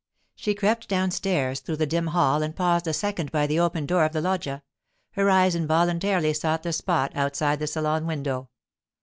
She 0.35 0.55
crept 0.55 0.87
downstairs 0.89 1.59
through 1.59 1.75
the 1.75 1.85
dim 1.85 2.07
hall 2.07 2.41
and 2.41 2.55
paused 2.55 2.87
a 2.87 2.91
second 2.93 3.31
by 3.31 3.45
the 3.45 3.59
open 3.59 3.85
door 3.85 4.03
of 4.03 4.13
the 4.13 4.19
loggia; 4.21 4.63
her 5.11 5.29
eyes 5.29 5.53
involuntarily 5.53 6.33
sought 6.33 6.63
the 6.63 6.73
spot 6.73 7.11
outside 7.13 7.59
the 7.59 7.67
salon 7.67 8.07
window. 8.07 8.49